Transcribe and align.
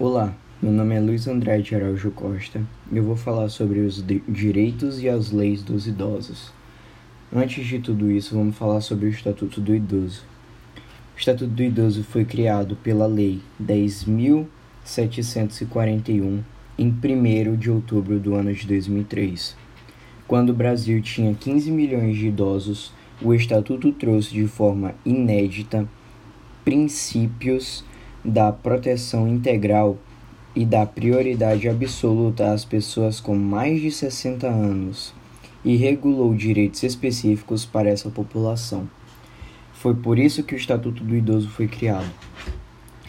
Olá, 0.00 0.32
meu 0.62 0.70
nome 0.70 0.94
é 0.94 1.00
Luiz 1.00 1.26
Andrade 1.26 1.74
Araújo 1.74 2.12
Costa 2.12 2.64
e 2.92 2.96
eu 2.96 3.02
vou 3.02 3.16
falar 3.16 3.48
sobre 3.48 3.80
os 3.80 4.00
direitos 4.28 5.02
e 5.02 5.08
as 5.08 5.32
leis 5.32 5.60
dos 5.60 5.88
idosos. 5.88 6.52
Antes 7.34 7.66
de 7.66 7.80
tudo 7.80 8.08
isso, 8.08 8.36
vamos 8.36 8.56
falar 8.56 8.80
sobre 8.80 9.06
o 9.06 9.08
Estatuto 9.08 9.60
do 9.60 9.74
Idoso. 9.74 10.22
O 11.16 11.18
Estatuto 11.18 11.50
do 11.50 11.62
Idoso 11.64 12.04
foi 12.04 12.24
criado 12.24 12.76
pela 12.76 13.08
Lei 13.08 13.40
10.741 13.60 16.44
em 16.78 16.86
1 16.86 17.56
de 17.56 17.68
outubro 17.68 18.20
do 18.20 18.36
ano 18.36 18.54
de 18.54 18.68
2003. 18.68 19.56
Quando 20.28 20.50
o 20.50 20.54
Brasil 20.54 21.02
tinha 21.02 21.34
15 21.34 21.72
milhões 21.72 22.16
de 22.16 22.28
idosos, 22.28 22.92
o 23.20 23.34
Estatuto 23.34 23.90
trouxe 23.90 24.32
de 24.32 24.46
forma 24.46 24.94
inédita 25.04 25.88
princípios 26.64 27.84
da 28.24 28.52
proteção 28.52 29.28
integral 29.28 29.96
e 30.54 30.64
da 30.64 30.84
prioridade 30.84 31.68
absoluta 31.68 32.52
às 32.52 32.64
pessoas 32.64 33.20
com 33.20 33.34
mais 33.34 33.80
de 33.80 33.90
60 33.90 34.46
anos 34.46 35.14
e 35.64 35.76
regulou 35.76 36.34
direitos 36.34 36.82
específicos 36.82 37.64
para 37.64 37.88
essa 37.88 38.10
população. 38.10 38.88
Foi 39.72 39.94
por 39.94 40.18
isso 40.18 40.42
que 40.42 40.54
o 40.54 40.56
Estatuto 40.56 41.04
do 41.04 41.14
Idoso 41.14 41.48
foi 41.48 41.68
criado. 41.68 42.10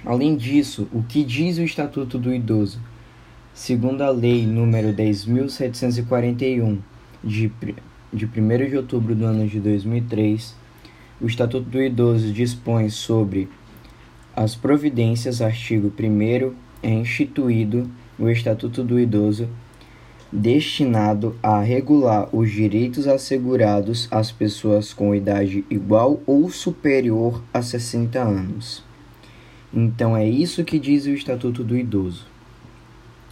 Além 0.06 0.36
disso, 0.36 0.88
o 0.94 1.02
que 1.02 1.24
diz 1.24 1.58
o 1.58 1.64
Estatuto 1.64 2.18
do 2.18 2.34
Idoso? 2.34 2.80
Segundo 3.54 4.02
a 4.02 4.10
Lei 4.10 4.46
número 4.46 4.94
10.741, 4.94 6.78
de, 7.24 7.52
de 8.14 8.26
1 8.26 8.70
de 8.70 8.78
outubro 8.78 9.14
do 9.16 9.26
ano 9.26 9.48
de 9.48 9.60
2003, 9.60 10.56
o 11.20 11.26
Estatuto 11.26 11.70
do 11.70 11.82
Idoso 11.82 12.32
dispõe 12.32 12.90
sobre 12.90 13.50
as 14.40 14.56
providências, 14.56 15.42
artigo 15.42 15.92
1 16.00 16.54
é 16.82 16.90
instituído 16.90 17.92
o 18.18 18.30
Estatuto 18.30 18.82
do 18.82 18.98
Idoso, 18.98 19.50
destinado 20.32 21.36
a 21.44 21.60
regular 21.60 22.30
os 22.34 22.50
direitos 22.50 23.06
assegurados 23.06 24.08
às 24.10 24.32
pessoas 24.32 24.94
com 24.94 25.14
idade 25.14 25.66
igual 25.70 26.22
ou 26.26 26.50
superior 26.50 27.44
a 27.54 27.62
60 27.62 28.18
anos. 28.18 28.82
Então 29.74 30.16
é 30.16 30.26
isso 30.26 30.64
que 30.64 30.80
diz 30.80 31.06
o 31.06 31.10
Estatuto 31.10 31.62
do 31.62 31.78
Idoso. 31.78 32.26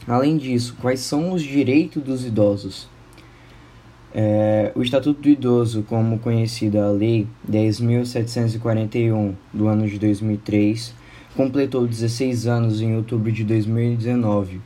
Além 0.06 0.36
disso, 0.36 0.76
quais 0.82 1.00
são 1.00 1.32
os 1.32 1.42
direitos 1.42 2.04
dos 2.04 2.26
idosos? 2.26 2.90
É, 4.14 4.57
o 4.76 4.82
Estatuto 4.82 5.22
do 5.22 5.30
Idoso, 5.30 5.84
como 5.84 6.20
conhecido 6.20 6.80
a 6.80 6.90
Lei 6.90 7.28
10.741 7.50 9.34
do 9.54 9.68
ano 9.68 9.88
de 9.88 10.00
2003, 10.00 10.94
completou 11.36 11.86
16 11.86 12.48
anos 12.48 12.82
em 12.82 12.96
outubro 12.96 13.32
de 13.32 13.44
2019. 13.44 14.60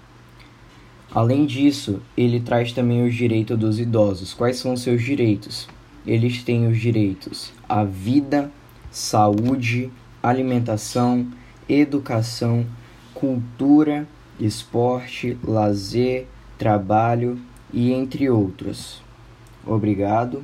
Além 1.13 1.45
disso, 1.45 2.01
ele 2.15 2.39
traz 2.39 2.71
também 2.71 3.05
os 3.05 3.13
direitos 3.13 3.57
dos 3.57 3.79
idosos. 3.79 4.33
Quais 4.33 4.57
são 4.57 4.73
os 4.73 4.81
seus 4.81 5.03
direitos? 5.03 5.67
Eles 6.07 6.41
têm 6.43 6.67
os 6.67 6.79
direitos 6.79 7.51
à 7.67 7.83
vida, 7.83 8.49
saúde, 8.89 9.91
alimentação, 10.23 11.27
educação, 11.67 12.65
cultura, 13.13 14.07
esporte, 14.39 15.37
lazer, 15.43 16.27
trabalho 16.57 17.37
e 17.73 17.91
entre 17.91 18.29
outros. 18.29 19.01
Obrigado 19.65 20.43